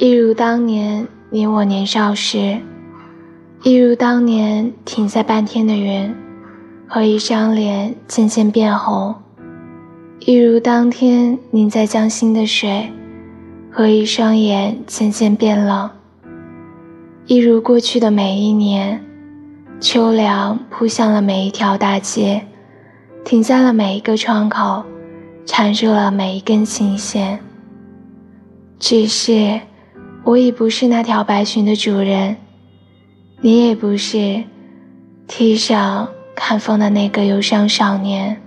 [0.00, 2.58] 一如当年你我年少时，
[3.64, 6.14] 一如当年停在半天的云
[6.86, 9.12] 和一张脸渐渐变红，
[10.20, 12.92] 一如当天凝在江心的水
[13.72, 15.90] 和一双眼渐渐变冷，
[17.26, 19.04] 一如过去的每一年，
[19.80, 22.46] 秋凉扑向了每一条大街，
[23.24, 24.84] 停在了每一个窗口，
[25.44, 27.40] 缠住了每一根琴弦。
[28.78, 29.60] 只是。
[30.24, 32.36] 我已不是那条白裙的主人，
[33.40, 34.44] 你也不是，
[35.26, 38.42] 梯上看风的那个忧伤少年。